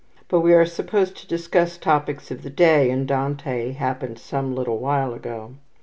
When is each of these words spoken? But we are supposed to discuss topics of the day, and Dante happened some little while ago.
But 0.29 0.39
we 0.39 0.55
are 0.55 0.65
supposed 0.65 1.15
to 1.17 1.27
discuss 1.27 1.77
topics 1.77 2.31
of 2.31 2.41
the 2.41 2.49
day, 2.49 2.89
and 2.89 3.07
Dante 3.07 3.73
happened 3.73 4.17
some 4.17 4.55
little 4.55 4.79
while 4.79 5.13
ago. 5.13 5.53